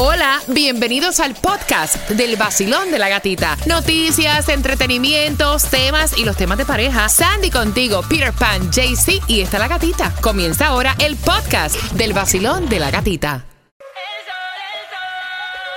Hola, 0.00 0.40
bienvenidos 0.46 1.18
al 1.18 1.34
podcast 1.34 2.08
del 2.10 2.36
vacilón 2.36 2.92
de 2.92 3.00
la 3.00 3.08
gatita. 3.08 3.56
Noticias, 3.66 4.48
entretenimientos, 4.48 5.64
temas 5.64 6.16
y 6.16 6.24
los 6.24 6.36
temas 6.36 6.56
de 6.56 6.64
pareja. 6.64 7.08
Sandy 7.08 7.50
contigo, 7.50 8.02
Peter 8.08 8.32
Pan, 8.32 8.70
JC 8.70 9.20
y 9.26 9.40
está 9.40 9.58
la 9.58 9.66
gatita. 9.66 10.14
Comienza 10.20 10.68
ahora 10.68 10.94
el 11.00 11.16
podcast 11.16 11.74
del 11.94 12.12
vacilón 12.12 12.68
de 12.68 12.78
la 12.78 12.92
gatita. 12.92 13.44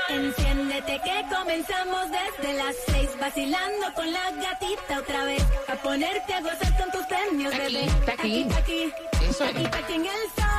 Enciéndete 0.08 1.02
que 1.04 1.26
comenzamos 1.36 2.02
desde 2.12 2.54
las 2.54 2.76
seis 2.92 3.10
vacilando 3.20 3.92
con 3.96 4.14
la 4.14 4.30
gatita 4.40 5.00
otra 5.00 5.24
vez 5.24 5.44
a 5.68 5.74
ponerte 5.78 6.32
a 6.36 6.42
gozar 6.42 6.78
con 6.78 6.92
tus 6.92 7.08
premios, 7.08 7.58
bebé. 7.58 7.90
aquí. 8.06 8.46
aquí, 8.56 8.94
aquí, 9.42 9.66
aquí 9.66 9.94
en 9.96 10.06
el 10.06 10.12
sol. 10.38 10.51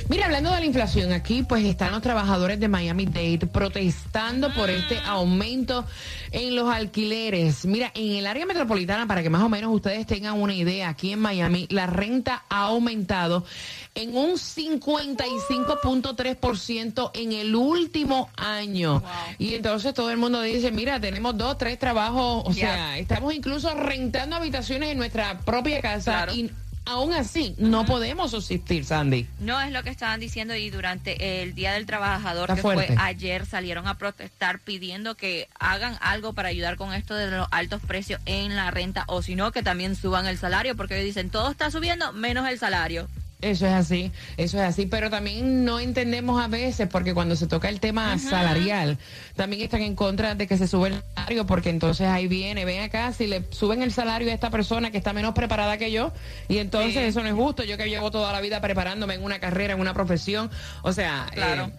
Mira, 0.09 0.25
hablando 0.25 0.53
de 0.53 0.59
la 0.61 0.67
inflación, 0.67 1.13
aquí 1.13 1.45
pues 1.45 1.65
están 1.65 1.93
los 1.93 2.03
trabajadores 2.03 2.59
de 2.59 2.67
Miami 2.67 3.07
Dade 3.07 3.47
protestando 3.47 4.53
por 4.53 4.69
este 4.69 4.99
aumento 5.07 5.87
en 6.33 6.57
los 6.57 6.69
alquileres. 6.69 7.67
Mira, 7.67 7.93
en 7.95 8.17
el 8.17 8.27
área 8.27 8.47
metropolitana, 8.47 9.07
para 9.07 9.23
que 9.23 9.31
más 9.31 9.43
o 9.43 9.49
menos 9.49 9.73
ustedes 9.73 10.05
tengan 10.07 10.41
una 10.41 10.55
idea, 10.55 10.89
aquí 10.89 11.13
en 11.13 11.21
Miami 11.21 11.69
la 11.71 11.87
renta 11.87 12.43
ha 12.49 12.63
aumentado 12.63 13.45
en 13.95 14.17
un 14.17 14.39
55.3% 15.25 17.11
en 17.15 17.33
el 17.33 17.55
último 17.55 18.31
año. 18.37 19.03
Y 19.39 19.55
entonces 19.55 19.95
todo 19.95 20.11
el 20.11 20.17
mundo 20.19 20.43
dice, 20.43 20.71
mira, 20.71 21.01
tenemos 21.01 21.37
dos, 21.37 21.59
tres 21.59 21.79
trabajos, 21.79 22.43
o 22.47 22.53
sea, 22.53 22.99
estamos 22.99 23.35
incluso 23.35 23.73
rentando 23.75 24.37
habitaciones 24.37 24.91
en 24.91 24.99
nuestra 24.99 25.39
propia 25.41 25.81
casa 25.81 26.11
Claro. 26.25 26.35
y 26.35 26.51
aún 26.87 27.13
así 27.13 27.55
no 27.59 27.85
podemos 27.85 28.33
subsistir, 28.33 28.85
Sandy. 28.85 29.27
No 29.39 29.61
es 29.61 29.71
lo 29.71 29.83
que 29.83 29.91
estaban 29.91 30.19
diciendo 30.19 30.55
y 30.57 30.71
durante 30.71 31.43
el 31.43 31.55
Día 31.55 31.73
del 31.73 31.87
Trabajador, 31.87 32.45
Está 32.51 32.57
que 32.57 32.63
fuerte. 32.63 32.87
fue 32.95 32.97
ayer, 33.03 33.47
salieron 33.47 33.87
a 33.87 33.97
protestar 33.99 34.59
pidiendo 34.61 35.15
que 35.15 35.49
hagan 35.59 35.97
algo 36.01 36.33
para 36.33 36.49
ayudar 36.49 36.77
con 36.77 36.93
esto 36.93 37.15
de 37.15 37.31
los 37.31 37.47
altos 37.53 37.81
precios 37.87 38.21
en 38.27 38.57
la 38.57 38.71
renta 38.71 39.05
o 39.07 39.23
si 39.23 39.37
no, 39.37 39.53
que 39.53 39.63
también 39.63 39.95
suban 39.95 40.27
el 40.27 40.39
salario 40.39 40.75
porque 40.77 40.95
ellos 40.97 41.07
dicen 41.07 41.31
todo 41.31 41.51
está 41.51 41.71
subiendo 41.71 42.13
menos 42.13 42.49
el 42.49 42.59
salario. 42.59 43.09
Eso 43.43 43.67
es 43.67 43.73
así, 43.73 44.13
eso 44.37 44.59
es 44.59 44.65
así, 44.65 44.85
pero 44.87 45.09
también 45.09 45.65
no 45.65 45.81
entendemos 45.81 46.43
a 46.43 46.49
veces, 46.49 46.89
porque 46.89 47.15
cuando 47.15 47.37
se 47.37 47.47
toca 47.47 47.69
el 47.71 47.81
tema 47.81 48.19
salarial, 48.19 48.99
también 49.35 49.63
están 49.63 49.81
en 49.81 49.95
contra 49.95 50.35
de 50.35 50.47
que 50.47 50.59
se 50.59 50.69
sube 50.69 50.89
el 50.89 51.03
salario, 51.15 51.47
porque 51.47 51.71
entonces 51.71 52.07
ahí 52.07 52.29
viene, 52.29 52.65
ven 52.67 52.83
acá, 52.83 53.13
si 53.15 53.27
le 53.27 53.45
suben 53.51 53.83
el 53.83 53.93
salario 53.93 54.31
a 54.31 54.35
esta 54.35 54.51
persona 54.51 54.91
que 54.91 54.99
está 54.99 55.13
menos 55.15 55.33
preparada 55.35 55.79
que 55.79 55.91
yo, 55.91 56.13
y 56.49 56.59
entonces 56.59 57.03
Sí. 57.03 57.09
eso 57.09 57.23
no 57.23 57.29
es 57.29 57.35
justo, 57.35 57.65
yo 57.65 57.77
que 57.79 57.89
llevo 57.89 58.11
toda 58.11 58.31
la 58.33 58.41
vida 58.43 58.61
preparándome 58.61 59.15
en 59.15 59.23
una 59.25 59.39
carrera, 59.39 59.73
en 59.73 59.81
una 59.81 59.95
profesión, 59.95 60.51
o 60.83 60.93
sea, 60.93 61.27
Claro. 61.33 61.65
eh, 61.67 61.73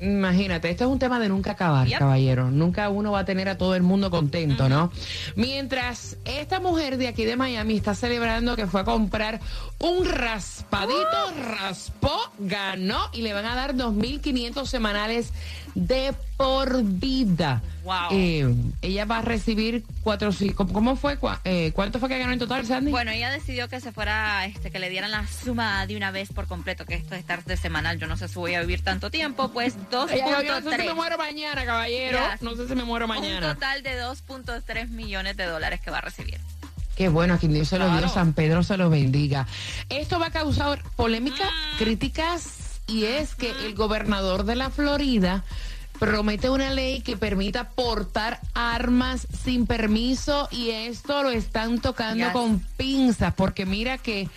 Imagínate, 0.00 0.70
esto 0.70 0.84
es 0.84 0.90
un 0.90 0.98
tema 0.98 1.20
de 1.20 1.28
nunca 1.28 1.52
acabar, 1.52 1.86
Yep. 1.86 1.98
caballero. 1.98 2.50
Nunca 2.50 2.88
uno 2.88 3.12
va 3.12 3.20
a 3.20 3.24
tener 3.24 3.48
a 3.48 3.56
todo 3.56 3.74
el 3.74 3.82
mundo 3.82 4.10
contento, 4.10 4.68
¿no? 4.68 4.90
Mientras 5.36 6.16
esta 6.24 6.60
mujer 6.60 6.96
de 6.98 7.08
aquí 7.08 7.24
de 7.24 7.36
Miami 7.36 7.76
está 7.76 7.94
celebrando 7.94 8.56
que 8.56 8.66
fue 8.66 8.80
a 8.80 8.84
comprar 8.84 9.40
un 9.78 10.04
raspadito, 10.04 11.32
raspó, 11.58 12.12
ganó 12.38 12.98
y 13.12 13.22
le 13.22 13.32
van 13.32 13.46
a 13.46 13.54
dar 13.54 13.74
2.500 13.74 14.66
semanales 14.66 15.32
de 15.74 16.14
por 16.36 16.82
vida. 16.82 17.62
Wow. 17.84 18.08
Eh, 18.12 18.54
ella 18.82 19.04
va 19.04 19.18
a 19.18 19.22
recibir 19.22 19.84
cuatro, 20.02 20.30
¿cómo- 20.54 20.72
¿cómo 20.72 20.96
fue? 20.96 21.18
Eh, 21.44 21.70
¿Cuánto 21.74 21.98
fue 21.98 22.08
que 22.08 22.18
ganó 22.18 22.32
en 22.32 22.38
total, 22.38 22.64
Sandy? 22.66 22.90
Bueno, 22.90 23.10
ella 23.10 23.30
decidió 23.30 23.68
que 23.68 23.78
se 23.80 23.92
fuera, 23.92 24.46
este, 24.46 24.70
que 24.70 24.78
le 24.78 24.88
dieran 24.88 25.10
la 25.10 25.26
suma 25.26 25.86
de 25.86 25.96
una 25.96 26.10
vez 26.10 26.30
por 26.32 26.46
completo, 26.46 26.86
que 26.86 26.94
esto 26.94 27.10
de 27.14 27.20
estar 27.20 27.44
de 27.44 27.56
semanal, 27.58 27.98
yo 27.98 28.06
no 28.06 28.16
sé 28.16 28.26
si 28.28 28.34
voy 28.36 28.54
a 28.54 28.60
vivir 28.62 28.82
tanto 28.82 29.10
tiempo, 29.10 29.50
pues 29.52 29.74
Ella 29.74 30.06
dijo, 30.14 30.42
yo 30.42 30.60
no 30.60 30.70
sé 30.70 30.76
si 30.76 30.78
me 30.78 30.84
2.3. 30.88 30.94
muero 30.94 31.18
mañana, 31.18 31.64
caballero. 31.66 32.18
Yes. 32.32 32.42
No 32.42 32.56
sé 32.56 32.66
si 32.66 32.74
me 32.74 32.84
muero 32.84 33.04
Un 33.04 33.10
mañana. 33.10 33.54
total 33.54 33.82
de 33.82 34.00
2.3 34.00 34.88
millones 34.88 35.36
de 35.36 35.44
dólares 35.44 35.80
que 35.80 35.90
va 35.90 35.98
a 35.98 36.02
recibir. 36.02 36.40
Qué 36.96 37.08
bueno, 37.08 37.34
a 37.34 37.38
quien 37.38 37.52
Dios 37.52 37.68
se 37.68 37.78
lo 37.78 37.86
dio, 37.86 37.98
Claro. 37.98 38.14
San 38.14 38.32
Pedro 38.32 38.62
se 38.62 38.76
lo 38.76 38.88
bendiga. 38.88 39.46
Esto 39.90 40.18
va 40.18 40.28
a 40.28 40.30
causar 40.30 40.80
polémica, 40.96 41.44
Mm. 41.44 41.78
críticas, 41.78 42.80
y 42.86 43.04
es 43.04 43.34
que 43.34 43.50
el 43.50 43.74
gobernador 43.74 44.44
de 44.44 44.54
la 44.56 44.70
Florida 44.70 45.42
promete 45.98 46.50
una 46.50 46.70
ley 46.70 47.00
que 47.00 47.16
permita 47.16 47.70
portar 47.70 48.40
armas 48.54 49.26
sin 49.44 49.66
permiso 49.66 50.48
y 50.50 50.70
esto 50.70 51.22
lo 51.22 51.30
están 51.30 51.80
tocando 51.80 52.24
Yes. 52.24 52.32
con 52.32 52.60
pinzas 52.76 53.32
porque 53.34 53.64
mira 53.66 53.98
que 53.98 54.28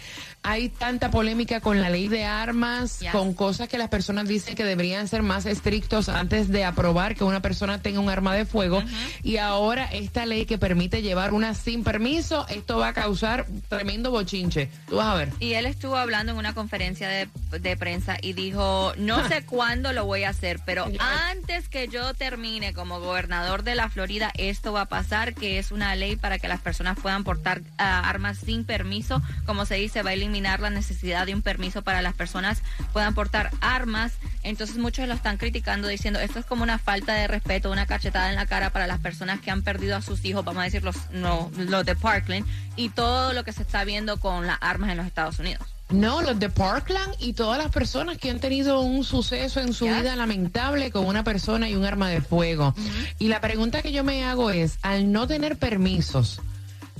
hay 0.47 0.69
tanta 0.69 1.11
polémica 1.11 1.59
con 1.59 1.81
la 1.81 1.89
ley 1.89 2.07
de 2.07 2.23
armas, 2.23 3.01
con 3.11 3.33
cosas 3.33 3.67
que 3.67 3.77
las 3.77 3.89
personas 3.89 4.29
dicen 4.29 4.55
que 4.55 4.63
deberían 4.63 5.09
ser 5.09 5.21
más 5.21 5.45
estrictos 5.45 6.07
antes 6.07 6.47
de 6.47 6.63
aprobar 6.63 7.15
que 7.15 7.25
una 7.25 7.41
persona 7.41 7.81
tenga 7.81 7.99
un 7.99 8.09
arma 8.09 8.33
de 8.33 8.45
fuego. 8.45 8.81
Y 9.23 9.37
ahora 9.37 9.89
esta 9.91 10.25
ley 10.25 10.45
que 10.45 10.57
permite 10.57 11.01
llevar 11.01 11.33
una 11.33 11.53
sin 11.53 11.83
permiso, 11.83 12.47
esto 12.47 12.77
va 12.77 12.89
a 12.89 12.93
causar 12.93 13.45
tremendo 13.67 14.09
bochinche. 14.09 14.69
Tú 14.87 14.95
vas 14.95 15.07
a 15.07 15.15
ver. 15.15 15.33
Y 15.41 15.51
él 15.51 15.65
estuvo 15.65 15.97
hablando 15.97 16.31
en 16.31 16.37
una 16.37 16.53
conferencia 16.53 17.09
de, 17.09 17.27
de 17.59 17.75
prensa 17.75 18.15
y 18.21 18.31
dijo, 18.31 18.93
no 18.95 19.27
sé 19.27 19.43
cuándo 19.43 19.91
lo 19.91 20.05
voy 20.05 20.23
a 20.23 20.29
hacer, 20.29 20.61
pero 20.65 20.87
antes 20.99 21.67
que 21.67 21.89
yo 21.89 22.13
termine 22.13 22.73
como 22.73 23.01
gobernador 23.01 23.63
de 23.63 23.75
la 23.75 23.89
Florida, 23.89 24.31
esto 24.37 24.71
va 24.71 24.81
a 24.81 24.85
pasar, 24.85 25.33
que 25.33 25.59
es 25.59 25.73
una 25.73 25.93
ley 25.97 26.15
para 26.15 26.39
que 26.39 26.47
las 26.47 26.61
personas 26.61 26.97
puedan 27.01 27.25
portar 27.25 27.63
ah, 27.77 28.07
armas 28.07 28.37
sin 28.37 28.63
permiso. 28.63 29.21
Como 29.45 29.65
se 29.65 29.75
dice, 29.75 30.03
va 30.03 30.11
a 30.11 30.13
eliminar 30.13 30.36
la 30.41 30.69
necesidad 30.69 31.25
de 31.25 31.33
un 31.33 31.41
permiso 31.41 31.81
para 31.81 32.01
las 32.01 32.13
personas 32.13 32.61
puedan 32.93 33.13
portar 33.13 33.51
armas. 33.61 34.13
Entonces 34.43 34.77
muchos 34.77 35.07
lo 35.07 35.13
están 35.13 35.37
criticando 35.37 35.87
diciendo, 35.87 36.19
esto 36.19 36.39
es 36.39 36.45
como 36.45 36.63
una 36.63 36.79
falta 36.79 37.13
de 37.13 37.27
respeto, 37.27 37.71
una 37.71 37.85
cachetada 37.85 38.29
en 38.29 38.35
la 38.35 38.45
cara 38.45 38.71
para 38.71 38.87
las 38.87 38.99
personas 38.99 39.39
que 39.41 39.51
han 39.51 39.61
perdido 39.61 39.95
a 39.95 40.01
sus 40.01 40.23
hijos, 40.25 40.45
vamos 40.45 40.61
a 40.61 40.65
decir 40.65 40.83
los, 40.83 40.95
no, 41.11 41.51
los 41.57 41.85
de 41.85 41.95
Parkland, 41.95 42.45
y 42.75 42.89
todo 42.89 43.33
lo 43.33 43.43
que 43.43 43.51
se 43.51 43.63
está 43.63 43.83
viendo 43.83 44.17
con 44.19 44.47
las 44.47 44.57
armas 44.61 44.91
en 44.91 44.97
los 44.97 45.05
Estados 45.05 45.39
Unidos. 45.39 45.67
No, 45.89 46.21
los 46.21 46.37
de 46.37 46.49
Parkland 46.49 47.15
y 47.17 47.31
todas 47.31 47.57
las 47.57 47.71
personas 47.71 48.17
que 48.17 48.29
han 48.29 48.39
tenido 48.39 48.81
un 48.81 49.05
suceso 49.05 49.61
en 49.61 49.73
su 49.73 49.85
vida 49.85 50.17
lamentable 50.17 50.91
con 50.91 51.05
una 51.05 51.23
persona 51.23 51.69
y 51.69 51.75
un 51.75 51.85
arma 51.85 52.09
de 52.09 52.19
fuego. 52.19 52.75
Y 53.19 53.29
la 53.29 53.39
pregunta 53.39 53.81
que 53.81 53.93
yo 53.93 54.03
me 54.03 54.25
hago 54.25 54.51
es, 54.51 54.79
al 54.81 55.13
no 55.13 55.27
tener 55.27 55.57
permisos, 55.57 56.41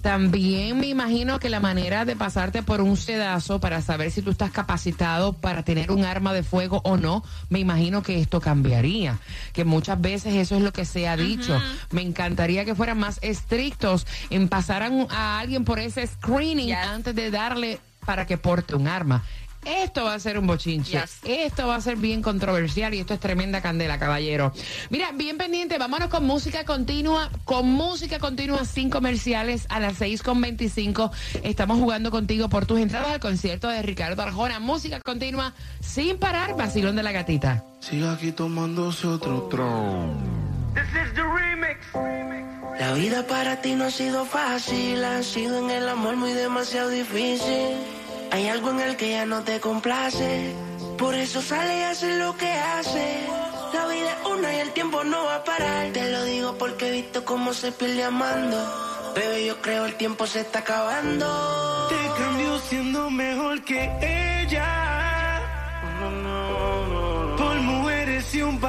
También 0.01 0.79
me 0.79 0.87
imagino 0.87 1.39
que 1.39 1.49
la 1.49 1.59
manera 1.59 2.05
de 2.05 2.15
pasarte 2.15 2.63
por 2.63 2.81
un 2.81 2.97
sedazo 2.97 3.59
para 3.59 3.81
saber 3.81 4.11
si 4.11 4.21
tú 4.21 4.31
estás 4.31 4.51
capacitado 4.51 5.33
para 5.33 5.63
tener 5.63 5.91
un 5.91 6.05
arma 6.05 6.33
de 6.33 6.43
fuego 6.43 6.81
o 6.83 6.97
no, 6.97 7.23
me 7.49 7.59
imagino 7.59 8.03
que 8.03 8.19
esto 8.19 8.39
cambiaría. 8.39 9.19
Que 9.53 9.65
muchas 9.65 9.99
veces 9.99 10.35
eso 10.35 10.55
es 10.55 10.61
lo 10.61 10.71
que 10.71 10.85
se 10.85 11.07
ha 11.07 11.17
dicho. 11.17 11.59
Me 11.91 12.01
encantaría 12.01 12.65
que 12.65 12.75
fueran 12.75 12.99
más 12.99 13.19
estrictos 13.21 14.05
en 14.29 14.47
pasar 14.47 14.83
a, 14.83 15.39
alguien 15.39 15.65
por 15.65 15.79
ese 15.79 16.05
screening 16.05 16.73
antes 16.73 17.15
de 17.15 17.31
darle 17.31 17.79
para 18.05 18.25
que 18.25 18.37
porte 18.37 18.75
un 18.75 18.87
arma. 18.87 19.23
Esto 19.67 20.05
va 20.05 20.13
a 20.13 20.19
ser 20.19 20.39
un 20.39 20.47
bochinche. 20.47 21.03
Esto 21.25 21.67
va 21.67 21.75
a 21.75 21.81
ser 21.81 21.97
bien 21.97 22.21
controversial 22.21 22.93
y 22.93 22.99
esto 22.99 23.13
es 23.13 23.19
tremenda 23.19 23.61
candela, 23.61 23.99
caballero. 23.99 24.53
Mira, 24.89 25.11
bien 25.11 25.37
pendiente, 25.37 25.77
vámonos 25.77 26.07
con 26.09 26.25
música 26.25 26.63
continua, 26.63 27.29
con 27.43 27.67
música 27.67 28.17
continua 28.19 28.63
sin 28.63 28.89
comerciales 28.89 29.65
a 29.69 29.81
las 29.81 29.99
6.25. 29.99 31.11
Estamos 31.43 31.79
jugando 31.79 32.11
contigo 32.11 32.47
por 32.47 32.65
tus 32.65 32.79
entradas 32.79 33.09
al 33.09 33.19
concierto 33.19 33.67
de 33.67 33.81
Ricardo 33.81 34.21
Arjona. 34.21 34.59
Música 34.59 35.01
continua 35.01 35.53
sin 35.81 36.17
parar, 36.17 36.55
vacilón 36.55 36.95
de 36.95 37.03
la 37.03 37.11
gatita. 37.11 37.65
Sigue 37.81 38.07
aquí 38.07 38.31
tomándose 38.31 39.07
otro 39.07 39.43
tron. 39.43 40.15
La 42.79 42.93
vida 42.93 43.25
para 43.27 43.61
ti 43.61 43.75
no 43.75 43.85
ha 43.85 43.91
sido 43.91 44.23
fácil, 44.23 45.03
ha 45.03 45.23
sido 45.23 45.59
en 45.59 45.71
el 45.71 45.89
amor 45.89 46.15
muy 46.15 46.31
demasiado 46.31 46.89
difícil. 46.89 47.96
Hay 48.31 48.47
algo 48.47 48.71
en 48.71 48.79
el 48.79 48.97
que 48.97 49.11
ya 49.11 49.25
no 49.25 49.43
te 49.43 49.59
complace. 49.59 50.53
Por 50.97 51.15
eso 51.15 51.41
sale 51.41 51.79
y 51.79 51.83
hace 51.83 52.17
lo 52.17 52.35
que 52.35 52.51
hace. 52.51 53.27
La 53.73 53.87
vida 53.87 54.17
es 54.19 54.27
una 54.27 54.53
y 54.53 54.59
el 54.59 54.71
tiempo 54.71 55.03
no 55.03 55.25
va 55.25 55.35
a 55.35 55.43
parar. 55.43 55.91
Te 55.93 56.11
lo 56.11 56.23
digo 56.25 56.57
porque 56.57 56.89
he 56.89 56.91
visto 56.91 57.23
cómo 57.23 57.53
se 57.53 57.71
pierde 57.71 58.03
amando. 58.03 58.57
Bebé, 59.15 59.45
yo 59.45 59.61
creo 59.61 59.85
el 59.85 59.95
tiempo 59.95 60.27
se 60.27 60.41
está 60.41 60.59
acabando. 60.59 61.87
Te 61.89 62.21
cambio 62.21 62.59
siendo 62.59 63.09
mejor 63.09 63.63
que 63.63 63.91
ella. 64.41 65.41
Por 67.37 67.55
mujeres 67.61 68.33
y 68.35 68.41
un 68.41 68.59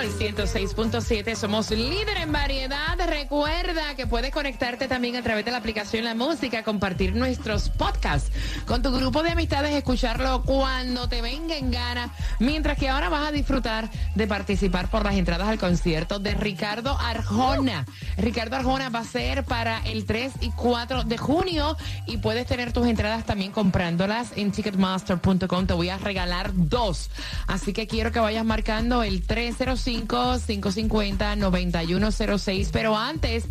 Sol 0.00 0.08
106.7, 0.18 1.34
somos 1.34 1.70
líder 1.70 2.16
en 2.16 2.32
variedad. 2.32 2.96
Recuerda 3.06 3.94
que 3.96 4.06
puedes 4.06 4.30
conectarte 4.30 4.88
también 4.88 5.16
a 5.16 5.22
través 5.22 5.44
de 5.44 5.50
la 5.50 5.58
aplicación 5.58 6.04
La 6.04 6.14
Música, 6.14 6.62
compartir 6.62 7.14
nuestros 7.14 7.68
podcasts 7.68 8.30
con 8.66 8.80
tu 8.80 8.92
grupo 8.92 9.22
de 9.22 9.32
amistades, 9.32 9.74
escucharlo 9.74 10.42
cuando 10.44 11.06
te 11.08 11.20
venga 11.20 11.54
en 11.54 11.70
gana. 11.70 12.14
Mientras 12.38 12.78
que 12.78 12.88
ahora 12.88 13.10
vas 13.10 13.28
a 13.28 13.32
disfrutar 13.32 13.90
de 14.14 14.26
participar 14.26 14.88
por 14.88 15.04
las 15.04 15.16
entradas 15.16 15.48
al 15.48 15.58
concierto 15.58 16.18
de 16.18 16.32
Ricardo 16.32 16.96
Arjona. 16.98 17.84
Ricardo 18.16 18.56
Arjona 18.56 18.88
va 18.88 19.00
a 19.00 19.04
ser 19.04 19.44
para 19.44 19.80
el 19.84 20.06
3 20.06 20.32
y 20.40 20.50
4 20.52 21.04
de 21.04 21.18
junio 21.18 21.76
y 22.06 22.16
puedes 22.16 22.46
tener 22.46 22.72
tus 22.72 22.86
entradas 22.86 23.26
también 23.26 23.52
comprándolas 23.52 24.32
en 24.36 24.50
ticketmaster.com. 24.50 25.66
Te 25.66 25.74
voy 25.74 25.90
a 25.90 25.98
regalar 25.98 26.52
dos. 26.54 27.10
Así 27.46 27.74
que 27.74 27.86
quiero 27.86 28.12
que 28.12 28.20
vayas 28.20 28.46
marcando 28.46 29.02
el 29.02 29.26
3 29.26 29.58
305-550-9106. 29.90 32.68
Pero 32.72 32.96
antes, 32.96 33.44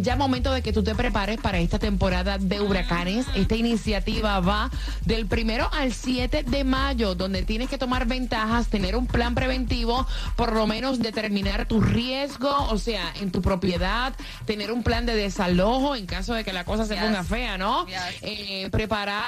ya 0.00 0.16
momento 0.16 0.52
de 0.52 0.62
que 0.62 0.72
tú 0.72 0.82
te 0.82 0.94
prepares 0.94 1.38
para 1.40 1.58
esta 1.58 1.78
temporada 1.78 2.38
de 2.38 2.60
huracanes. 2.60 3.26
Esta 3.34 3.56
iniciativa 3.56 4.40
va 4.40 4.70
del 5.04 5.26
primero 5.26 5.68
al 5.72 5.92
7 5.92 6.44
de 6.44 6.64
mayo, 6.64 7.14
donde 7.14 7.42
tienes 7.42 7.68
que 7.68 7.78
tomar 7.78 8.06
ventajas, 8.06 8.68
tener 8.68 8.96
un 8.96 9.06
plan 9.06 9.34
preventivo, 9.34 10.06
por 10.36 10.52
lo 10.52 10.66
menos 10.66 10.98
determinar 10.98 11.66
tu 11.66 11.80
riesgo, 11.80 12.50
o 12.70 12.78
sea, 12.78 13.12
en 13.20 13.30
tu 13.30 13.42
propiedad, 13.42 14.14
tener 14.46 14.72
un 14.72 14.82
plan 14.82 15.06
de 15.06 15.14
desalojo 15.14 15.96
en 15.96 16.06
caso 16.06 16.34
de 16.34 16.44
que 16.44 16.52
la 16.52 16.64
cosa 16.64 16.86
se 16.86 16.96
ponga 16.96 17.24
fea, 17.24 17.58
¿no? 17.58 17.86
Eh, 18.22 18.68
preparar 18.70 19.24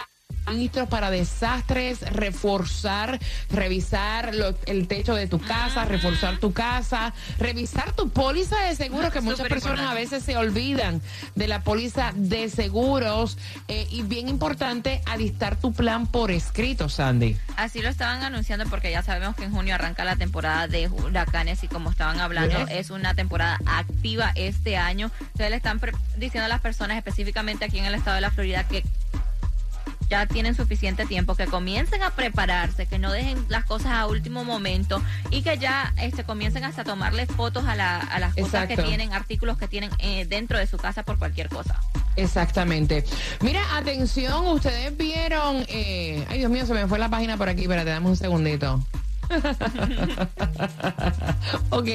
ministros 0.51 0.89
para 0.89 1.11
desastres, 1.11 2.01
reforzar, 2.13 3.19
revisar 3.51 4.33
el 4.67 4.89
techo 4.89 5.15
de 5.15 5.27
tu 5.27 5.39
casa, 5.39 5.85
reforzar 5.85 6.39
tu 6.39 6.53
casa, 6.53 7.13
revisar 7.39 7.93
tu 7.93 8.11
póliza 8.11 8.59
de 8.61 8.75
seguros, 8.75 9.13
que 9.13 9.21
muchas 9.21 9.49
personas 9.49 9.91
a 9.91 9.95
veces 9.95 10.23
se 10.23 10.37
olvidan 10.37 11.01
de 11.35 11.49
la 11.49 11.63
póliza 11.63 12.13
de 12.15 12.49
seguros. 12.49 13.39
Eh, 13.69 13.87
y 13.91 14.03
bien 14.03 14.29
importante, 14.29 15.03
alistar 15.07 15.57
tu 15.57 15.73
plan 15.73 16.07
por 16.07 16.31
escrito, 16.31 16.89
Sandy. 16.89 17.37
Así 17.57 17.81
lo 17.81 17.89
estaban 17.89 18.23
anunciando 18.23 18.67
porque 18.67 18.91
ya 18.91 19.03
sabemos 19.03 19.37
que 19.37 19.45
en 19.45 19.53
junio 19.53 19.75
arranca 19.75 20.05
la 20.05 20.17
temporada 20.17 20.69
de 20.69 20.89
huracanes 20.89 21.63
y 21.65 21.69
como 21.69 21.91
estaban 21.91 22.21
hablando, 22.21 22.59
es 22.69 22.91
una 22.91 23.15
temporada 23.15 23.59
activa 23.67 24.33
este 24.35 24.77
año. 24.77 25.11
Ustedes 25.33 25.51
le 25.51 25.57
están 25.57 25.81
diciendo 26.17 26.47
a 26.47 26.49
las 26.49 26.61
personas, 26.61 26.97
específicamente 26.97 27.65
aquí 27.65 27.79
en 27.79 27.87
el 27.87 27.95
estado 27.95 28.17
de 28.17 28.21
la 28.21 28.31
Florida, 28.31 28.67
que 28.69 28.85
ya 30.09 30.27
tienen 30.27 30.55
suficiente 30.55 31.07
tiempo, 31.07 31.35
que 31.35 31.47
comiencen 31.47 32.03
a 32.03 32.11
prepararse, 32.11 32.87
que 32.87 32.99
no 32.99 33.13
dejen 33.13 33.45
las 33.49 33.65
cosas 33.65 33.93
a 33.93 34.07
último 34.07 34.45
momento 34.45 35.03
y 35.31 35.43
que 35.43 35.59
ya 35.59 35.93
este, 35.99 36.25
comiencen 36.25 36.65
hasta 36.65 36.83
a 36.83 36.85
tomarle 36.85 37.27
fotos 37.27 37.65
a, 37.67 37.75
las 37.75 38.35
cosas 38.35 38.67
que 38.67 38.77
tienen, 38.77 39.13
artículos 39.13 39.59
que 39.59 39.69
tienen 39.69 39.91
eh, 39.99 40.27
dentro 40.27 40.59
de 40.59 40.67
su 40.67 40.77
casa 40.77 41.03
por 41.03 41.19
cualquier 41.19 41.49
cosa. 41.49 41.81
Exactamente. 42.17 43.05
Mira, 43.41 43.77
atención, 43.77 44.47
ustedes 44.47 44.97
vieron, 44.97 45.65
eh, 45.69 46.25
ay 46.29 46.39
Dios 46.39 46.51
mío, 46.51 46.67
se 46.67 46.75
me 46.75 46.87
fue 46.87 46.99
la 46.99 47.09
página 47.09 47.37
por 47.37 47.49
aquí, 47.49 47.67
pero 47.67 47.85
te 47.85 47.91
damos 47.91 48.11
un 48.11 48.17
segundito. 48.17 48.83
ok, 51.71 51.89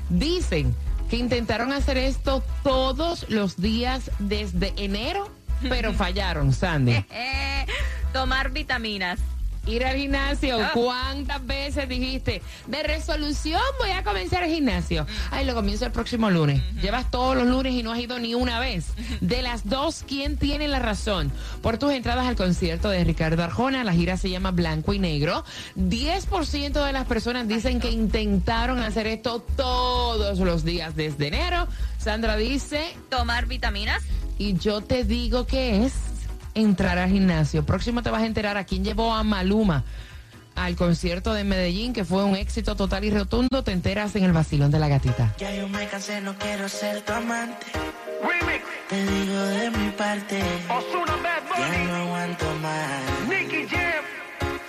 dicen 0.09 0.73
que 1.09 1.17
intentaron 1.17 1.73
hacer 1.73 1.97
esto 1.97 2.41
todos 2.63 3.29
los 3.29 3.57
días 3.57 4.09
desde 4.19 4.73
enero, 4.77 5.29
pero 5.69 5.91
fallaron, 5.97 6.53
Sandy. 6.53 7.05
Tomar 8.13 8.51
vitaminas 8.51 9.19
ir 9.67 9.85
al 9.85 9.97
gimnasio. 9.97 10.59
Ah. 10.59 10.71
¿Cuántas 10.73 11.45
veces 11.45 11.87
dijiste, 11.89 12.41
de 12.67 12.83
resolución 12.83 13.61
voy 13.79 13.91
a 13.91 14.03
comenzar 14.03 14.43
el 14.43 14.53
gimnasio? 14.53 15.05
Ay, 15.31 15.45
lo 15.45 15.53
comienzo 15.53 15.85
el 15.85 15.91
próximo 15.91 16.29
lunes. 16.29 16.61
Llevas 16.81 17.09
todos 17.11 17.35
los 17.35 17.47
lunes 17.47 17.73
y 17.73 17.83
no 17.83 17.91
has 17.91 17.99
ido 17.99 18.19
ni 18.19 18.35
una 18.35 18.59
vez. 18.59 18.85
De 19.21 19.41
las 19.41 19.67
dos, 19.67 20.03
¿quién 20.07 20.37
tiene 20.37 20.67
la 20.67 20.79
razón? 20.79 21.31
Por 21.61 21.77
tus 21.77 21.91
entradas 21.91 22.27
al 22.27 22.35
concierto 22.35 22.89
de 22.89 23.03
Ricardo 23.03 23.43
Arjona, 23.43 23.83
la 23.83 23.93
gira 23.93 24.17
se 24.17 24.29
llama 24.29 24.51
Blanco 24.51 24.93
y 24.93 24.99
Negro. 24.99 25.43
10% 25.77 26.85
de 26.85 26.93
las 26.93 27.05
personas 27.05 27.47
dicen 27.47 27.79
que 27.79 27.91
intentaron 27.91 28.79
hacer 28.79 29.07
esto 29.07 29.39
todos 29.55 30.39
los 30.39 30.63
días 30.63 30.95
desde 30.95 31.27
enero. 31.27 31.67
Sandra 31.97 32.35
dice... 32.37 32.95
Tomar 33.09 33.47
vitaminas. 33.47 34.03
Y 34.37 34.57
yo 34.57 34.81
te 34.81 35.03
digo 35.03 35.47
que 35.47 35.85
es 35.85 35.93
entrar 36.61 36.97
al 36.97 37.09
gimnasio. 37.09 37.65
Próximo 37.65 38.01
te 38.01 38.09
vas 38.09 38.21
a 38.21 38.25
enterar 38.25 38.57
a 38.57 38.65
quién 38.65 38.83
llevó 38.83 39.13
a 39.13 39.23
Maluma 39.23 39.83
al 40.55 40.75
concierto 40.75 41.33
de 41.33 41.43
Medellín, 41.43 41.93
que 41.93 42.03
fue 42.03 42.23
un 42.23 42.35
éxito 42.35 42.75
total 42.75 43.03
y 43.05 43.11
rotundo. 43.11 43.63
Te 43.63 43.71
enteras 43.71 44.15
en 44.15 44.23
el 44.23 44.33
vacilón 44.33 44.71
de 44.71 44.79
la 44.79 44.87
gatita. 44.87 45.33
Ya 45.37 45.53
yo 45.55 45.67
me 45.69 45.87
cansé, 45.87 46.19
no 46.21 46.35
quiero 46.35 46.67
ser 46.67 47.01
tu 47.01 47.13
amante. 47.13 47.67
Te 48.89 49.05
digo 49.05 49.39
de 49.41 49.69
mi 49.71 49.89
parte. 49.91 50.41
Ya 51.57 51.83
no 51.83 51.95
aguanto 51.95 52.45
más. 52.61 53.29
Nicky 53.29 53.67
Jam. 53.67 54.03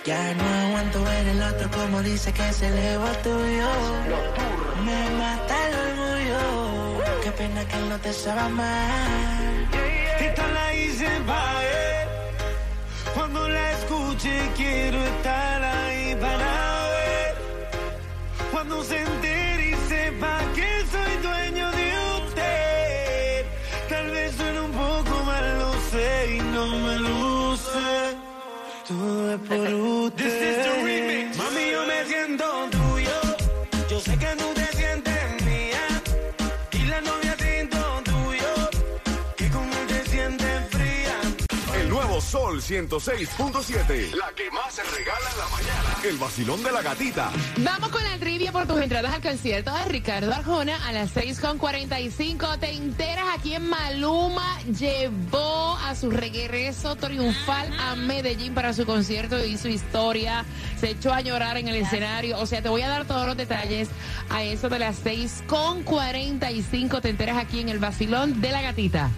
Ya 0.05 0.33
no 0.33 0.43
aguanto 0.67 1.03
ver 1.03 1.27
el 1.27 1.41
otro 1.41 1.71
como 1.71 2.01
dice 2.03 2.31
que 2.33 2.53
se 2.53 2.69
le 2.69 2.97
va 2.97 3.11
tuyo. 3.23 3.69
Me 4.85 5.09
mata 5.17 5.55
el 5.67 5.75
orgullo. 5.87 7.03
Qué 7.23 7.31
pena 7.31 7.65
que 7.65 7.77
no 7.77 7.97
te 7.99 8.13
sabe 8.13 8.49
mal. 8.49 9.88
La 10.53 10.73
hice 10.73 11.09
para 11.25 11.63
él. 11.63 12.07
Cuando 13.13 13.47
la 13.47 13.71
escuche 13.71 14.49
quiero 14.55 14.97
estar 15.03 15.63
ahí 15.63 16.15
para 16.15 16.49
ver. 16.95 17.35
Cuando 18.51 18.83
se 18.83 19.01
entere 19.01 19.69
y 19.69 19.75
sepa 19.89 20.39
que 20.55 20.69
soy 20.91 21.13
dueño 21.21 21.71
de 21.71 21.93
usted. 22.23 23.45
Tal 23.89 24.11
vez 24.11 24.35
suene 24.35 24.61
un 24.61 24.71
poco 24.71 25.23
mal, 25.25 25.59
lo 25.59 25.73
sé 25.91 26.35
y 26.37 26.39
no 26.39 26.67
me 26.67 26.95
luce. 26.99 28.17
Todo 28.87 29.33
es 29.33 29.39
por 29.47 29.73
usted. 29.73 30.58
Sol 42.29 42.61
106.7. 42.61 44.13
La 44.13 44.31
que 44.35 44.51
más 44.51 44.75
se 44.75 44.83
regala 44.83 45.31
en 45.31 45.37
la 45.39 45.47
mañana. 45.47 45.97
El 46.03 46.17
vacilón 46.17 46.61
de 46.61 46.71
la 46.71 46.83
gatita. 46.83 47.31
Vamos 47.57 47.89
con 47.89 48.03
la 48.03 48.19
trivia 48.19 48.51
por 48.51 48.67
tus 48.67 48.79
entradas 48.79 49.15
al 49.15 49.21
concierto 49.23 49.73
de 49.73 49.85
Ricardo 49.85 50.31
Arjona 50.31 50.77
a 50.87 50.91
las 50.91 51.15
6.45. 51.15 52.59
Te 52.59 52.69
enteras 52.73 53.25
aquí 53.35 53.55
en 53.55 53.67
Maluma 53.67 54.61
llevó 54.61 55.75
a 55.77 55.95
su 55.95 56.11
regreso 56.11 56.95
triunfal 56.95 57.75
a 57.79 57.95
Medellín 57.95 58.53
para 58.53 58.73
su 58.73 58.85
concierto 58.85 59.43
y 59.43 59.57
su 59.57 59.67
historia. 59.67 60.45
Se 60.79 60.91
echó 60.91 61.11
a 61.11 61.21
llorar 61.21 61.57
en 61.57 61.67
el 61.67 61.77
escenario. 61.77 62.37
O 62.37 62.45
sea, 62.45 62.61
te 62.61 62.69
voy 62.69 62.83
a 62.83 62.89
dar 62.89 63.05
todos 63.05 63.25
los 63.25 63.37
detalles 63.37 63.89
a 64.29 64.43
eso 64.43 64.69
de 64.69 64.77
las 64.77 65.03
6.45. 65.03 67.01
Te 67.01 67.09
enteras 67.09 67.37
aquí 67.37 67.59
en 67.59 67.69
el 67.69 67.79
vacilón 67.79 68.39
de 68.39 68.51
la 68.51 68.61
gatita. 68.61 69.09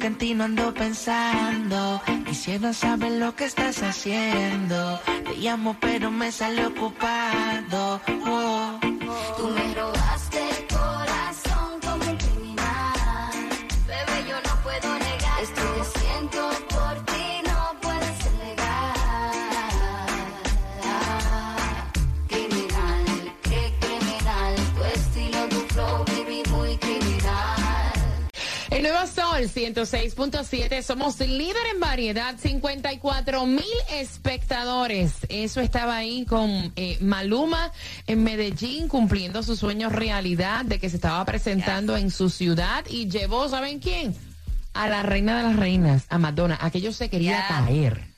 Que 0.00 0.06
en 0.06 0.16
ti 0.16 0.34
no 0.34 0.44
ando 0.44 0.72
pensando. 0.72 2.00
Quisiera 2.26 2.72
saber 2.72 3.12
lo 3.12 3.34
que 3.36 3.44
estás 3.44 3.82
haciendo. 3.82 4.98
Te 5.24 5.36
llamo 5.36 5.76
pero 5.78 6.10
me 6.10 6.32
sale 6.32 6.66
ocupado. 6.66 8.00
Oh. 8.26 8.80
El 28.80 28.86
nuevo 28.86 29.06
Sol 29.06 29.42
106.7, 29.42 30.80
somos 30.80 31.20
líder 31.20 31.66
en 31.74 31.80
variedad, 31.80 32.34
54 32.38 33.44
mil 33.44 33.62
espectadores. 33.92 35.16
Eso 35.28 35.60
estaba 35.60 35.96
ahí 35.96 36.24
con 36.24 36.72
eh, 36.76 36.96
Maluma 37.02 37.72
en 38.06 38.24
Medellín 38.24 38.88
cumpliendo 38.88 39.42
su 39.42 39.54
sueño 39.54 39.90
realidad 39.90 40.64
de 40.64 40.78
que 40.78 40.88
se 40.88 40.96
estaba 40.96 41.22
presentando 41.26 41.98
en 41.98 42.10
su 42.10 42.30
ciudad 42.30 42.86
y 42.88 43.10
llevó, 43.10 43.50
¿saben 43.50 43.80
quién? 43.80 44.16
A 44.72 44.88
la 44.88 45.02
reina 45.02 45.36
de 45.36 45.42
las 45.42 45.56
reinas, 45.56 46.06
a 46.08 46.16
Madonna. 46.16 46.56
Aquello 46.58 46.94
se 46.94 47.10
quería 47.10 47.44
caer. 47.48 48.09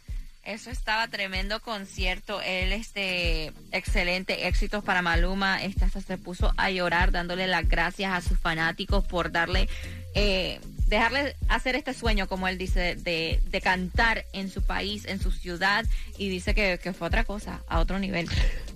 Eso 0.44 0.70
estaba 0.70 1.06
tremendo 1.06 1.60
concierto. 1.60 2.40
Él, 2.40 2.72
este, 2.72 3.52
excelente 3.70 4.48
éxitos 4.48 4.82
para 4.82 5.00
Maluma. 5.00 5.62
Este 5.62 5.84
hasta 5.84 6.00
se 6.00 6.18
puso 6.18 6.52
a 6.56 6.70
llorar 6.70 7.12
dándole 7.12 7.46
las 7.46 7.68
gracias 7.68 8.12
a 8.12 8.28
sus 8.28 8.40
fanáticos 8.40 9.04
por 9.04 9.30
darle, 9.30 9.68
eh, 10.16 10.60
dejarle 10.88 11.36
hacer 11.48 11.76
este 11.76 11.94
sueño, 11.94 12.26
como 12.26 12.48
él 12.48 12.58
dice, 12.58 12.96
de, 12.96 13.40
de 13.44 13.60
cantar 13.60 14.26
en 14.32 14.50
su 14.50 14.62
país, 14.62 15.04
en 15.04 15.20
su 15.20 15.30
ciudad. 15.30 15.84
Y 16.18 16.28
dice 16.28 16.56
que, 16.56 16.80
que 16.82 16.92
fue 16.92 17.06
otra 17.06 17.22
cosa, 17.22 17.62
a 17.68 17.78
otro 17.78 18.00
nivel. 18.00 18.28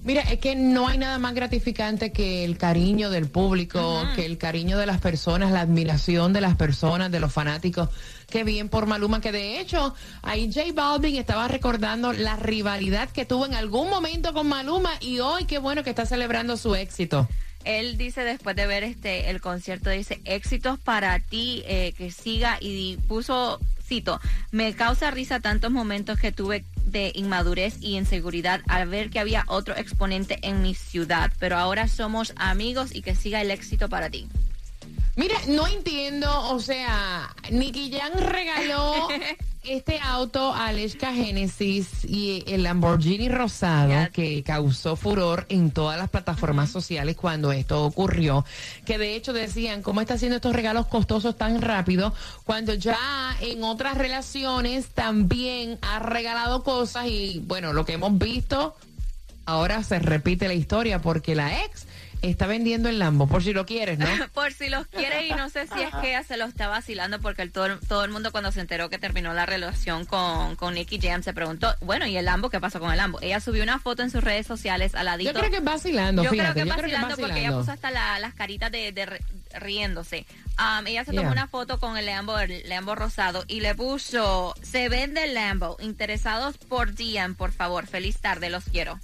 Mira, 0.06 0.22
es 0.22 0.38
que 0.38 0.54
no 0.54 0.86
hay 0.86 0.98
nada 0.98 1.18
más 1.18 1.34
gratificante 1.34 2.12
que 2.12 2.44
el 2.44 2.56
cariño 2.56 3.10
del 3.10 3.28
público, 3.28 4.04
que 4.14 4.24
el 4.24 4.38
cariño 4.38 4.78
de 4.78 4.86
las 4.86 5.00
personas, 5.00 5.50
la 5.50 5.62
admiración 5.62 6.32
de 6.32 6.40
las 6.40 6.54
personas, 6.54 7.10
de 7.10 7.18
los 7.18 7.32
fanáticos. 7.32 7.88
Qué 8.30 8.44
bien 8.44 8.68
por 8.68 8.86
Maluma, 8.86 9.20
que 9.20 9.32
de 9.32 9.58
hecho 9.58 9.96
ahí 10.22 10.48
J 10.54 10.72
Balvin 10.74 11.16
estaba 11.16 11.48
recordando 11.48 12.12
la 12.12 12.36
rivalidad 12.36 13.08
que 13.10 13.24
tuvo 13.24 13.46
en 13.46 13.54
algún 13.54 13.90
momento 13.90 14.32
con 14.32 14.46
Maluma 14.46 14.92
y 15.00 15.18
hoy 15.18 15.44
qué 15.44 15.58
bueno 15.58 15.82
que 15.82 15.90
está 15.90 16.06
celebrando 16.06 16.56
su 16.56 16.76
éxito. 16.76 17.28
Él 17.64 17.98
dice 17.98 18.22
después 18.22 18.54
de 18.54 18.68
ver 18.68 18.84
este 18.84 19.28
el 19.30 19.40
concierto, 19.40 19.90
dice, 19.90 20.20
éxitos 20.24 20.78
para 20.78 21.18
ti, 21.18 21.64
eh, 21.66 21.94
que 21.98 22.12
siga 22.12 22.58
y 22.60 22.96
puso, 23.08 23.58
cito, 23.82 24.20
me 24.52 24.72
causa 24.74 25.10
risa 25.10 25.40
tantos 25.40 25.72
momentos 25.72 26.16
que 26.20 26.30
tuve 26.30 26.64
de 26.96 27.12
inmadurez 27.14 27.76
y 27.80 27.96
inseguridad 27.96 28.62
al 28.68 28.88
ver 28.88 29.10
que 29.10 29.18
había 29.18 29.44
otro 29.48 29.76
exponente 29.76 30.38
en 30.40 30.62
mi 30.62 30.74
ciudad, 30.74 31.30
pero 31.38 31.58
ahora 31.58 31.88
somos 31.88 32.32
amigos 32.36 32.94
y 32.94 33.02
que 33.02 33.14
siga 33.14 33.42
el 33.42 33.50
éxito 33.50 33.90
para 33.90 34.08
ti. 34.08 34.28
Mira, 35.14 35.36
no 35.48 35.66
entiendo, 35.66 36.28
o 36.50 36.58
sea, 36.58 37.34
Nicky 37.50 37.90
Jam 37.90 38.12
regaló 38.14 39.08
este 39.68 39.98
auto 40.00 40.52
a 40.54 40.68
Aleshka 40.68 41.12
Genesis 41.12 42.04
y 42.04 42.44
el 42.46 42.62
Lamborghini 42.62 43.28
rosado 43.28 44.10
que 44.12 44.42
causó 44.42 44.96
furor 44.96 45.46
en 45.48 45.70
todas 45.70 45.98
las 45.98 46.08
plataformas 46.08 46.70
sociales 46.70 47.16
cuando 47.16 47.52
esto 47.52 47.84
ocurrió, 47.84 48.44
que 48.84 48.98
de 48.98 49.16
hecho 49.16 49.32
decían, 49.32 49.82
¿cómo 49.82 50.00
está 50.00 50.14
haciendo 50.14 50.36
estos 50.36 50.54
regalos 50.54 50.86
costosos 50.86 51.36
tan 51.36 51.60
rápido? 51.60 52.14
Cuando 52.44 52.74
ya 52.74 52.96
en 53.40 53.64
otras 53.64 53.98
relaciones 53.98 54.86
también 54.88 55.78
ha 55.82 55.98
regalado 55.98 56.62
cosas 56.62 57.06
y 57.06 57.42
bueno, 57.46 57.72
lo 57.72 57.84
que 57.84 57.94
hemos 57.94 58.16
visto, 58.18 58.76
ahora 59.46 59.82
se 59.82 59.98
repite 59.98 60.46
la 60.46 60.54
historia 60.54 61.00
porque 61.02 61.34
la 61.34 61.64
ex 61.64 61.86
está 62.30 62.46
vendiendo 62.46 62.88
el 62.88 62.98
Lambo, 62.98 63.26
por 63.26 63.42
si 63.42 63.52
lo 63.52 63.66
quieres, 63.66 63.98
¿no? 63.98 64.06
Por 64.34 64.52
si 64.52 64.68
los 64.68 64.86
quiere 64.86 65.26
y 65.26 65.30
no 65.32 65.48
sé 65.50 65.66
si 65.66 65.80
es 65.82 65.94
que 66.00 66.08
ella 66.10 66.22
se 66.24 66.36
lo 66.36 66.44
está 66.46 66.68
vacilando 66.68 67.20
porque 67.20 67.42
el, 67.42 67.52
todo, 67.52 67.78
todo 67.88 68.04
el 68.04 68.10
mundo 68.10 68.32
cuando 68.32 68.52
se 68.52 68.60
enteró 68.60 68.90
que 68.90 68.98
terminó 68.98 69.32
la 69.34 69.46
relación 69.46 70.04
con, 70.06 70.56
con 70.56 70.74
Nicky 70.74 70.98
Jam 71.00 71.22
se 71.22 71.32
preguntó, 71.32 71.74
bueno, 71.80 72.06
¿y 72.06 72.16
el 72.16 72.24
Lambo? 72.24 72.50
¿Qué 72.50 72.60
pasó 72.60 72.80
con 72.80 72.90
el 72.90 72.96
Lambo? 72.96 73.18
Ella 73.22 73.40
subió 73.40 73.62
una 73.62 73.78
foto 73.78 74.02
en 74.02 74.10
sus 74.10 74.22
redes 74.24 74.46
sociales 74.46 74.94
al 74.94 75.06
ladito. 75.06 75.32
Yo 75.32 75.38
creo 75.38 75.50
que 75.50 75.56
es 75.58 75.64
vacilando, 75.64 76.22
Yo 76.22 76.30
fíjate. 76.30 76.52
creo 76.52 76.64
que 76.64 76.70
yo 76.70 76.76
vacilando 76.76 77.06
creo 77.06 77.16
que 77.16 77.22
es 77.22 77.28
porque 77.28 77.40
ella 77.46 77.56
puso 77.58 77.72
hasta 77.72 77.90
la- 77.90 78.18
las 78.18 78.34
caritas 78.34 78.70
de, 78.72 78.92
de 78.92 79.06
ri- 79.06 79.20
riéndose. 79.60 80.26
Um, 80.58 80.86
ella 80.86 81.04
se 81.04 81.10
tomó 81.12 81.22
Yeah. 81.22 81.32
una 81.32 81.48
foto 81.48 81.78
con 81.80 81.96
el 81.98 82.06
Lambo, 82.06 82.38
el 82.38 82.68
Lambo 82.68 82.94
rosado 82.94 83.44
y 83.46 83.60
le 83.60 83.74
puso, 83.74 84.54
se 84.62 84.88
vende 84.88 85.24
el 85.24 85.34
Lambo, 85.34 85.76
interesados 85.80 86.56
por 86.58 86.94
DM, 86.94 87.34
por 87.34 87.52
favor, 87.52 87.86
feliz 87.86 88.18
tarde, 88.18 88.48
los 88.50 88.64
quiero. 88.64 88.98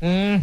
Mm. 0.00 0.36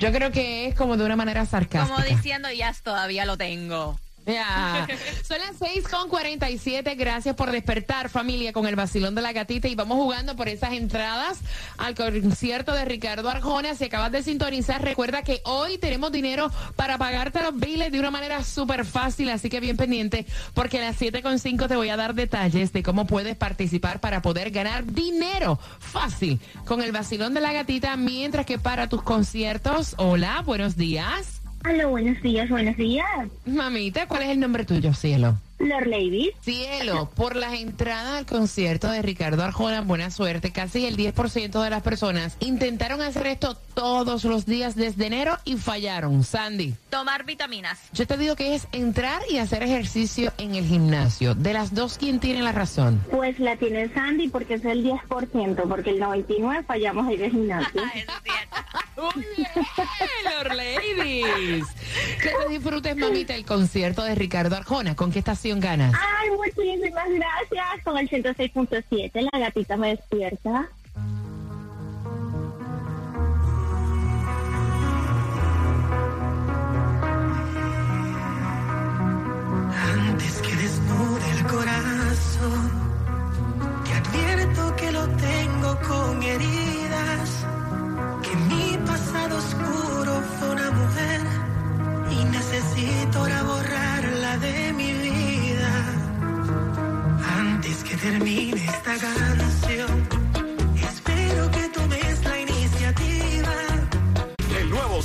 Yo 0.00 0.10
creo 0.12 0.32
que 0.32 0.66
es 0.66 0.74
como 0.74 0.96
de 0.96 1.04
una 1.04 1.14
manera 1.14 1.44
sarcástica. 1.44 1.94
Como 1.94 2.08
diciendo, 2.08 2.50
ya 2.50 2.74
todavía 2.82 3.26
lo 3.26 3.36
tengo. 3.36 4.00
Ya. 4.32 4.86
Son 5.26 5.38
las 5.38 5.56
6 5.58 5.88
con 5.88 6.08
47. 6.08 6.94
Gracias 6.94 7.34
por 7.34 7.50
despertar, 7.50 8.08
familia, 8.08 8.52
con 8.52 8.66
el 8.66 8.76
vacilón 8.76 9.14
de 9.14 9.22
la 9.22 9.32
gatita. 9.32 9.68
Y 9.68 9.74
vamos 9.74 9.96
jugando 9.98 10.36
por 10.36 10.48
esas 10.48 10.72
entradas 10.72 11.38
al 11.78 11.94
concierto 11.94 12.72
de 12.72 12.84
Ricardo 12.84 13.28
Arjona. 13.28 13.74
Si 13.74 13.84
acabas 13.84 14.12
de 14.12 14.22
sintonizar, 14.22 14.82
recuerda 14.82 15.22
que 15.22 15.40
hoy 15.44 15.78
tenemos 15.78 16.12
dinero 16.12 16.50
para 16.76 16.98
pagarte 16.98 17.42
los 17.42 17.58
biles 17.58 17.92
de 17.92 18.00
una 18.00 18.10
manera 18.10 18.44
súper 18.44 18.84
fácil. 18.84 19.30
Así 19.30 19.48
que 19.48 19.60
bien 19.60 19.76
pendiente, 19.76 20.26
porque 20.54 20.78
a 20.78 20.82
las 20.82 20.96
7 20.96 21.22
con 21.22 21.38
5 21.38 21.68
te 21.68 21.76
voy 21.76 21.88
a 21.88 21.96
dar 21.96 22.14
detalles 22.14 22.72
de 22.72 22.82
cómo 22.82 23.06
puedes 23.06 23.36
participar 23.36 24.00
para 24.00 24.22
poder 24.22 24.50
ganar 24.50 24.84
dinero 24.84 25.58
fácil 25.78 26.40
con 26.64 26.82
el 26.82 26.92
vacilón 26.92 27.34
de 27.34 27.40
la 27.40 27.52
gatita. 27.52 27.96
Mientras 27.96 28.46
que 28.46 28.58
para 28.58 28.88
tus 28.88 29.02
conciertos, 29.02 29.94
hola, 29.98 30.42
buenos 30.44 30.76
días. 30.76 31.39
Hola, 31.68 31.86
buenos 31.86 32.20
días, 32.22 32.48
buenos 32.48 32.76
días. 32.76 33.06
Mamita, 33.44 34.06
¿cuál 34.06 34.22
es 34.22 34.30
el 34.30 34.40
nombre 34.40 34.64
tuyo, 34.64 34.94
cielo? 34.94 35.36
Lord 35.58 35.88
Ladies. 35.88 36.30
Cielo, 36.40 37.10
por 37.14 37.36
las 37.36 37.52
entradas 37.52 38.14
al 38.16 38.24
concierto 38.24 38.90
de 38.90 39.02
Ricardo 39.02 39.42
Arjona, 39.44 39.82
buena 39.82 40.10
suerte. 40.10 40.52
Casi 40.52 40.86
el 40.86 40.96
10% 40.96 41.62
de 41.62 41.68
las 41.68 41.82
personas 41.82 42.38
intentaron 42.40 43.02
hacer 43.02 43.26
esto 43.26 43.58
todos 43.74 44.24
los 44.24 44.46
días 44.46 44.74
desde 44.74 45.06
enero 45.06 45.36
y 45.44 45.58
fallaron. 45.58 46.24
Sandy, 46.24 46.74
Tomar 46.88 47.26
vitaminas. 47.26 47.78
yo 47.92 48.06
te 48.06 48.16
digo 48.16 48.36
que 48.36 48.54
es 48.54 48.66
entrar 48.72 49.20
y 49.28 49.36
hacer 49.36 49.62
ejercicio 49.62 50.32
en 50.38 50.54
el 50.54 50.64
gimnasio. 50.64 51.34
De 51.34 51.52
las 51.52 51.74
dos, 51.74 51.98
¿quién 51.98 52.20
tiene 52.20 52.40
la 52.42 52.52
razón? 52.52 53.04
Pues 53.10 53.38
la 53.38 53.56
tiene 53.56 53.92
Sandy 53.92 54.28
porque 54.28 54.54
es 54.54 54.64
el 54.64 54.82
10%, 54.82 55.68
porque 55.68 55.90
el 55.90 56.00
99% 56.00 56.64
fallamos 56.64 57.06
ahí 57.06 57.18
de 57.18 57.30
gimnasio. 57.30 57.82
Es 57.94 58.06
cierto. 58.06 58.56
Muy 59.00 59.24
bien, 59.36 59.48
Lord 60.24 60.54
Ladies. 60.54 61.66
Que 62.22 62.30
te 62.30 62.48
disfrutes, 62.50 62.96
mamita, 62.96 63.34
el 63.34 63.44
concierto 63.44 64.02
de 64.04 64.14
Ricardo 64.14 64.56
Arjona. 64.56 64.94
¿Con 64.94 65.10
qué 65.10 65.20
estación 65.20 65.60
ganas? 65.60 65.94
Ay, 65.94 66.30
muchísimas 66.30 67.08
gracias. 67.08 67.84
Con 67.84 67.98
el 67.98 68.08
106.7, 68.08 69.28
la 69.32 69.38
gatita 69.38 69.76
me 69.76 69.96
despierta. 69.96 70.68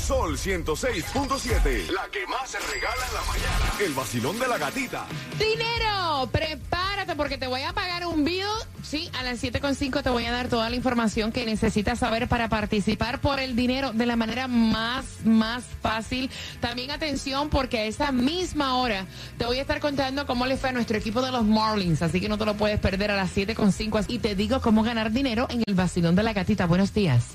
Sol 0.06 0.38
106.7. 0.38 1.90
La 1.90 2.08
que 2.12 2.28
más 2.28 2.48
se 2.48 2.60
regala 2.60 3.08
en 3.08 3.14
la 3.16 3.22
mañana. 3.24 3.74
El 3.84 3.94
vacilón 3.96 4.38
de 4.38 4.48
la 4.48 4.60
gatita. 4.60 5.08
Dinero, 5.40 6.30
prepárate 6.32 7.16
porque 7.16 7.40
te 7.40 7.48
voy 7.48 7.64
a 7.64 7.74
pagar 7.74 8.06
un 8.06 8.24
bill. 8.24 8.46
Sí, 8.84 9.10
a 9.18 9.24
las 9.24 9.44
7.5 9.44 10.04
te 10.04 10.12
voy 10.12 10.26
a 10.26 10.32
dar 10.32 10.48
toda 10.48 10.70
la 10.70 10.76
información 10.76 11.32
que 11.32 11.44
necesitas 11.48 11.98
saber 11.98 12.28
para 12.28 12.50
participar 12.50 13.20
por 13.20 13.40
el 13.40 13.56
dinero 13.56 13.94
de 13.94 14.06
la 14.06 14.16
manera 14.16 14.48
más, 14.48 15.06
más 15.26 15.64
fácil. 15.82 16.30
También 16.60 16.92
atención 16.92 17.50
porque 17.50 17.80
a 17.80 17.86
esa 17.86 18.12
misma 18.12 18.78
hora 18.78 19.08
te 19.40 19.46
voy 19.46 19.58
a 19.58 19.62
estar 19.62 19.80
contando 19.80 20.28
cómo 20.28 20.46
le 20.46 20.56
fue 20.56 20.70
a 20.70 20.74
nuestro 20.74 21.00
equipo 21.00 21.24
de 21.24 21.32
los 21.32 21.46
Marlins. 21.46 22.04
Así 22.04 22.22
que 22.22 22.30
no 22.30 22.38
te 22.38 22.46
lo 22.46 22.54
puedes 22.54 22.80
perder 22.80 23.10
a 23.10 23.16
las 23.16 23.36
7.5 23.36 24.06
y 24.08 24.20
te 24.20 24.36
digo 24.36 24.62
cómo 24.62 24.84
ganar 24.84 25.12
dinero 25.12 25.48
en 25.50 25.64
el 25.66 25.74
vacilón 25.74 26.16
de 26.16 26.22
la 26.22 26.34
gatita. 26.34 26.68
Buenos 26.68 26.94
días. 26.94 27.26